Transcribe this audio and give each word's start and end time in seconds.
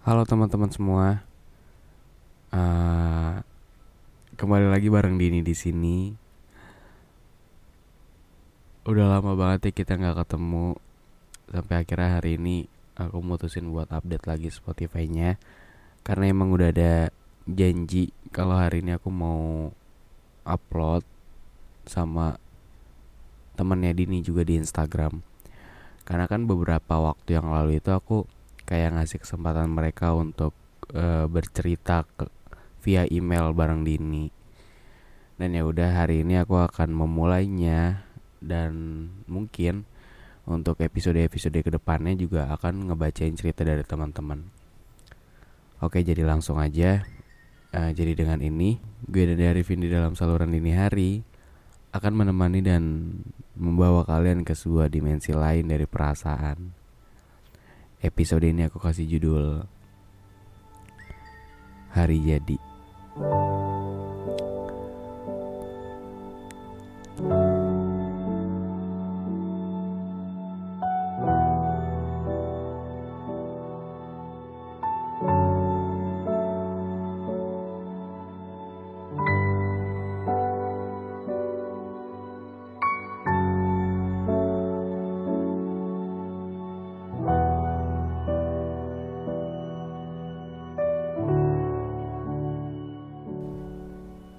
Halo 0.00 0.24
teman-teman 0.24 0.72
semua. 0.72 1.28
Eh, 2.56 3.36
kembali 4.32 4.72
lagi 4.72 4.88
bareng 4.88 5.20
Dini 5.20 5.44
di 5.44 5.52
sini. 5.52 6.08
Udah 8.88 9.12
lama 9.12 9.36
banget 9.36 9.68
ya 9.68 9.84
kita 9.84 10.00
nggak 10.00 10.24
ketemu. 10.24 10.80
Sampai 11.52 11.84
akhirnya 11.84 12.16
hari 12.16 12.40
ini 12.40 12.64
aku 12.96 13.20
mutusin 13.20 13.68
buat 13.68 13.92
update 13.92 14.24
lagi 14.24 14.48
Spotify-nya. 14.48 15.36
Karena 16.00 16.32
emang 16.32 16.48
udah 16.48 16.72
ada 16.72 17.12
janji 17.44 18.08
kalau 18.32 18.56
hari 18.56 18.80
ini 18.80 18.96
aku 18.96 19.12
mau 19.12 19.68
upload 20.48 21.04
sama 21.84 22.40
temennya 23.52 23.92
Dini 23.92 24.24
juga 24.24 24.48
di 24.48 24.56
Instagram. 24.56 25.20
Karena 26.08 26.24
kan 26.24 26.48
beberapa 26.48 26.96
waktu 26.96 27.36
yang 27.36 27.52
lalu 27.52 27.84
itu 27.84 27.92
aku 27.92 28.39
kayak 28.70 28.94
ngasih 28.94 29.18
kesempatan 29.18 29.66
mereka 29.66 30.14
untuk 30.14 30.54
eh, 30.94 31.26
bercerita 31.26 32.06
ke, 32.06 32.30
via 32.86 33.02
email 33.10 33.50
bareng 33.50 33.82
Dini. 33.82 34.30
Dan 35.34 35.58
ya 35.58 35.66
udah 35.66 36.06
hari 36.06 36.22
ini 36.22 36.38
aku 36.38 36.54
akan 36.54 36.94
memulainya 36.94 38.06
dan 38.38 38.72
mungkin 39.26 39.90
untuk 40.46 40.78
episode-episode 40.78 41.66
ke 41.66 41.70
depannya 41.74 42.14
juga 42.14 42.46
akan 42.54 42.92
ngebacain 42.92 43.34
cerita 43.34 43.66
dari 43.66 43.82
teman-teman. 43.82 44.46
Oke 45.82 46.06
jadi 46.06 46.22
langsung 46.22 46.62
aja. 46.62 47.02
Eh, 47.70 47.90
jadi 47.94 48.14
dengan 48.14 48.38
ini 48.38 48.78
gue 49.06 49.30
dan 49.30 49.42
Arifin 49.50 49.82
di 49.82 49.90
dalam 49.90 50.14
saluran 50.14 50.50
dini 50.50 50.74
hari 50.74 51.22
akan 51.90 52.12
menemani 52.14 52.62
dan 52.62 52.82
membawa 53.58 54.06
kalian 54.06 54.46
ke 54.46 54.54
sebuah 54.54 54.90
dimensi 54.90 55.34
lain 55.34 55.66
dari 55.66 55.86
perasaan. 55.86 56.79
Episode 58.00 58.48
ini 58.48 58.64
aku 58.64 58.80
kasih 58.80 59.04
judul 59.04 59.60
Hari 61.92 62.16
Jadi. 62.24 62.56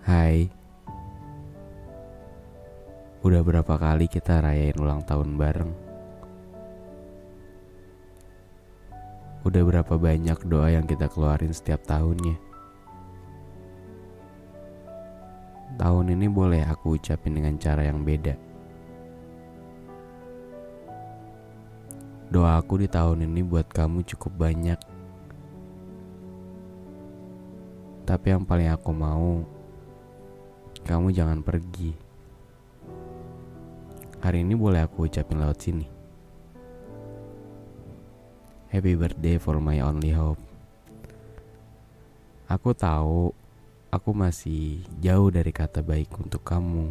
Hai. 0.00 0.48
Udah 3.20 3.44
berapa 3.44 3.76
kali 3.76 4.08
kita 4.08 4.40
rayain 4.40 4.72
ulang 4.80 5.04
tahun 5.04 5.36
bareng? 5.36 5.72
Udah 9.44 9.60
berapa 9.60 10.00
banyak 10.00 10.40
doa 10.48 10.72
yang 10.72 10.88
kita 10.88 11.04
keluarin 11.12 11.52
setiap 11.52 11.84
tahunnya? 11.84 12.32
Tahun 15.76 16.06
ini 16.16 16.32
boleh 16.32 16.64
aku 16.64 16.96
ucapin 16.96 17.36
dengan 17.36 17.60
cara 17.60 17.84
yang 17.84 18.00
beda. 18.00 18.40
Doa 22.32 22.56
aku 22.56 22.80
di 22.80 22.88
tahun 22.88 23.28
ini 23.28 23.44
buat 23.44 23.68
kamu 23.68 24.00
cukup 24.16 24.48
banyak. 24.48 24.80
Tapi 28.08 28.26
yang 28.32 28.48
paling 28.48 28.72
aku 28.72 28.96
mau 28.96 29.59
kamu 30.90 31.14
jangan 31.14 31.38
pergi. 31.38 31.94
Hari 34.18 34.42
ini 34.42 34.58
boleh 34.58 34.82
aku 34.82 35.06
ucapin 35.06 35.38
lewat 35.38 35.58
sini. 35.62 35.86
Happy 38.74 38.98
birthday 38.98 39.38
for 39.38 39.62
my 39.62 39.78
only 39.86 40.10
hope. 40.10 40.42
Aku 42.50 42.74
tahu 42.74 43.30
aku 43.94 44.10
masih 44.10 44.82
jauh 44.98 45.30
dari 45.30 45.54
kata 45.54 45.78
baik 45.78 46.10
untuk 46.18 46.42
kamu. 46.42 46.90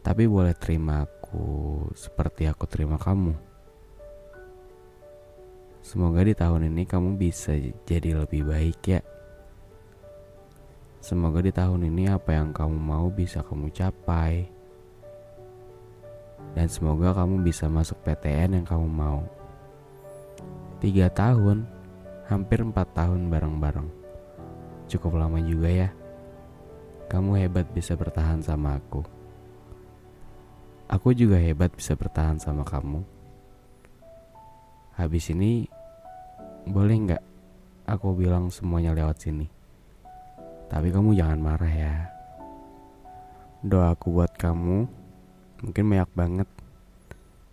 Tapi 0.00 0.24
boleh 0.24 0.56
terima 0.56 1.04
aku 1.04 1.84
seperti 1.92 2.48
aku 2.48 2.64
terima 2.64 2.96
kamu. 2.96 3.36
Semoga 5.84 6.24
di 6.24 6.32
tahun 6.32 6.72
ini 6.72 6.88
kamu 6.88 7.20
bisa 7.20 7.52
jadi 7.84 8.16
lebih 8.16 8.48
baik 8.48 8.80
ya. 8.88 9.04
Semoga 11.10 11.42
di 11.42 11.50
tahun 11.50 11.90
ini 11.90 12.06
apa 12.06 12.38
yang 12.38 12.54
kamu 12.54 12.78
mau 12.78 13.10
bisa 13.10 13.42
kamu 13.42 13.74
capai. 13.74 14.46
Dan 16.54 16.70
semoga 16.70 17.10
kamu 17.10 17.42
bisa 17.42 17.66
masuk 17.66 17.98
PTN 18.06 18.62
yang 18.62 18.62
kamu 18.62 18.86
mau. 18.86 19.26
Tiga 20.78 21.10
tahun, 21.10 21.66
hampir 22.30 22.62
empat 22.62 22.94
tahun 22.94 23.26
bareng-bareng. 23.26 23.90
Cukup 24.86 25.18
lama 25.18 25.42
juga 25.42 25.66
ya. 25.66 25.90
Kamu 27.10 27.42
hebat 27.42 27.66
bisa 27.74 27.98
bertahan 27.98 28.38
sama 28.38 28.78
aku. 28.78 29.02
Aku 30.86 31.10
juga 31.10 31.42
hebat 31.42 31.74
bisa 31.74 31.98
bertahan 31.98 32.38
sama 32.38 32.62
kamu. 32.62 33.02
Habis 34.94 35.34
ini, 35.34 35.66
boleh 36.70 36.94
nggak 37.02 37.22
aku 37.90 38.14
bilang 38.14 38.46
semuanya 38.54 38.94
lewat 38.94 39.26
sini? 39.26 39.58
Tapi 40.70 40.94
kamu 40.94 41.18
jangan 41.18 41.42
marah 41.42 41.74
ya. 41.74 41.94
Doaku 43.66 44.14
buat 44.14 44.30
kamu 44.38 44.86
mungkin 45.66 45.84
banyak 45.90 46.10
banget. 46.14 46.48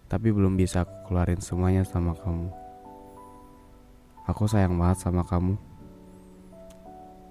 Tapi 0.06 0.30
belum 0.30 0.54
bisa 0.54 0.86
aku 0.86 1.10
keluarin 1.10 1.42
semuanya 1.42 1.82
sama 1.82 2.14
kamu. 2.14 2.54
Aku 4.30 4.46
sayang 4.46 4.78
banget 4.78 5.02
sama 5.02 5.26
kamu. 5.26 5.58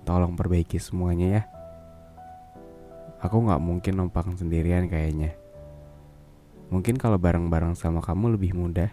Tolong 0.03 0.35
perbaiki 0.35 0.83
semuanya 0.83 1.41
ya. 1.41 1.43
Aku 3.23 3.47
gak 3.47 3.63
mungkin 3.63 3.97
numpang 3.97 4.35
sendirian 4.35 4.91
kayaknya. 4.91 5.39
Mungkin 6.69 6.99
kalau 6.99 7.17
bareng-bareng 7.17 7.79
sama 7.79 8.03
kamu 8.03 8.35
lebih 8.35 8.59
mudah. 8.59 8.91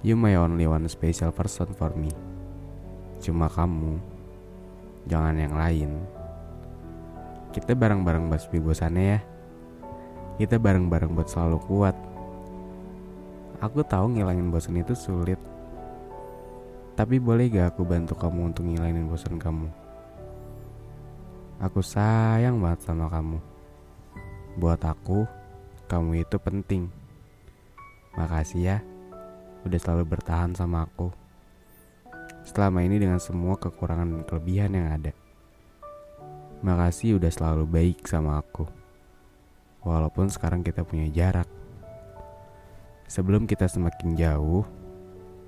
You 0.00 0.16
my 0.16 0.40
only 0.40 0.64
one 0.64 0.88
special 0.88 1.36
person 1.36 1.68
for 1.76 1.92
me. 1.92 2.10
Cuma 3.20 3.46
kamu 3.46 4.17
jangan 5.08 5.34
yang 5.40 5.56
lain. 5.56 5.90
Kita 7.50 7.72
bareng-bareng 7.72 8.28
basmi 8.28 8.60
bosannya 8.60 9.04
ya. 9.16 9.20
Kita 10.36 10.60
bareng-bareng 10.60 11.16
buat 11.16 11.26
selalu 11.26 11.58
kuat. 11.64 11.96
Aku 13.58 13.82
tahu 13.82 14.14
ngilangin 14.14 14.52
bosan 14.52 14.78
itu 14.78 14.94
sulit. 14.94 15.40
Tapi 16.94 17.18
boleh 17.18 17.50
gak 17.50 17.74
aku 17.74 17.82
bantu 17.82 18.14
kamu 18.14 18.54
untuk 18.54 18.68
ngilangin 18.68 19.10
bosan 19.10 19.40
kamu? 19.40 19.66
Aku 21.58 21.82
sayang 21.82 22.62
banget 22.62 22.86
sama 22.86 23.10
kamu. 23.10 23.42
Buat 24.60 24.86
aku, 24.86 25.26
kamu 25.90 26.22
itu 26.22 26.36
penting. 26.38 26.86
Makasih 28.14 28.62
ya, 28.62 28.78
udah 29.66 29.78
selalu 29.78 30.04
bertahan 30.06 30.54
sama 30.54 30.86
aku 30.86 31.27
selama 32.48 32.80
ini 32.80 32.96
dengan 32.96 33.20
semua 33.20 33.60
kekurangan 33.60 34.08
dan 34.08 34.22
kelebihan 34.24 34.72
yang 34.72 34.88
ada. 34.88 35.12
Makasih 36.64 37.20
udah 37.20 37.28
selalu 37.28 37.68
baik 37.68 38.08
sama 38.08 38.40
aku. 38.40 38.64
Walaupun 39.84 40.32
sekarang 40.32 40.64
kita 40.64 40.82
punya 40.82 41.12
jarak. 41.12 41.46
Sebelum 43.04 43.44
kita 43.44 43.68
semakin 43.68 44.16
jauh, 44.16 44.64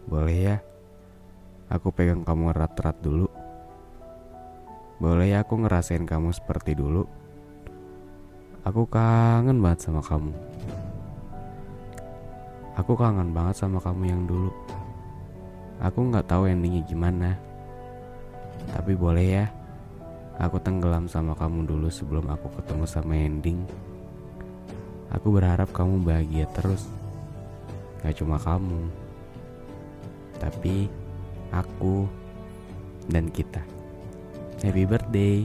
boleh 0.04 0.36
ya 0.36 0.56
aku 1.72 1.88
pegang 1.88 2.20
kamu 2.20 2.52
erat-erat 2.52 2.96
dulu. 3.00 3.28
Boleh 5.00 5.32
ya 5.32 5.40
aku 5.40 5.56
ngerasain 5.56 6.04
kamu 6.04 6.36
seperti 6.36 6.76
dulu. 6.76 7.08
Aku 8.60 8.84
kangen 8.84 9.56
banget 9.64 9.88
sama 9.88 10.04
kamu. 10.04 10.36
Aku 12.76 12.92
kangen 12.92 13.32
banget 13.32 13.56
sama 13.56 13.80
kamu 13.80 14.02
yang 14.04 14.22
dulu. 14.28 14.52
Aku 15.80 16.12
nggak 16.12 16.28
tahu 16.28 16.44
endingnya 16.44 16.84
gimana. 16.84 17.40
Tapi 18.68 18.92
boleh 18.92 19.26
ya, 19.40 19.46
aku 20.36 20.60
tenggelam 20.60 21.08
sama 21.08 21.32
kamu 21.32 21.64
dulu 21.64 21.88
sebelum 21.88 22.28
aku 22.28 22.52
ketemu 22.60 22.84
sama 22.84 23.16
ending. 23.16 23.64
Aku 25.16 25.32
berharap 25.32 25.72
kamu 25.72 26.04
bahagia 26.04 26.44
terus. 26.52 26.84
Gak 28.00 28.16
cuma 28.20 28.40
kamu, 28.40 28.88
tapi 30.40 30.88
aku 31.52 32.08
dan 33.12 33.28
kita. 33.28 33.60
Happy 34.64 34.88
birthday. 34.88 35.44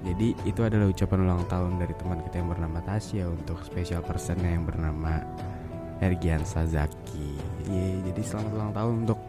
Jadi 0.00 0.32
itu 0.48 0.60
adalah 0.64 0.88
ucapan 0.88 1.22
ulang 1.28 1.44
tahun 1.46 1.78
dari 1.78 1.94
teman 1.94 2.24
kita 2.24 2.40
yang 2.40 2.50
bernama 2.50 2.80
Tasya 2.82 3.28
untuk 3.28 3.60
special 3.62 4.00
personnya 4.00 4.48
yang 4.48 4.64
bernama 4.64 5.20
Ergian 6.00 6.42
Sazaki. 6.48 7.36
Ye, 7.68 8.00
jadi 8.08 8.20
selamat 8.24 8.52
ulang 8.56 8.72
tahun 8.72 8.94
untuk 9.04 9.20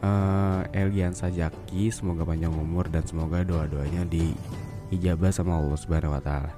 uh, 0.00 0.62
Ergian 0.70 1.12
Sazaki. 1.12 1.90
Semoga 1.90 2.22
panjang 2.22 2.54
umur 2.54 2.86
dan 2.86 3.02
semoga 3.02 3.42
doa-doanya 3.42 4.06
diijabah 4.06 5.34
sama 5.34 5.58
Allah 5.58 5.78
Subhanahu 5.78 6.14
wa 6.14 6.22
taala. 6.22 6.54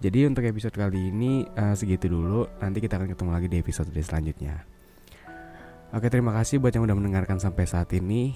Jadi 0.00 0.26
untuk 0.26 0.42
episode 0.42 0.74
kali 0.74 1.12
ini 1.12 1.46
uh, 1.54 1.76
segitu 1.78 2.10
dulu. 2.10 2.50
Nanti 2.58 2.82
kita 2.82 2.98
akan 2.98 3.14
ketemu 3.14 3.30
lagi 3.30 3.48
di 3.52 3.56
episode 3.62 3.92
selanjutnya. 3.94 4.66
Oke, 5.90 6.06
terima 6.10 6.34
kasih 6.34 6.58
buat 6.62 6.74
yang 6.74 6.86
udah 6.86 6.96
mendengarkan 6.98 7.38
sampai 7.38 7.66
saat 7.66 7.90
ini. 7.94 8.34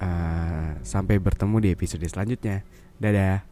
Uh, 0.00 0.80
sampai 0.80 1.20
bertemu 1.20 1.56
di 1.60 1.68
episode 1.76 2.04
selanjutnya. 2.08 2.64
Dadah. 2.96 3.51